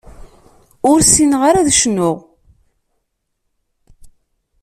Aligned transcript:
Ur 0.89 0.99
ssineɣ 1.03 1.41
ara 1.49 1.59
ad 1.61 1.69
cnuɣ. 1.79 2.17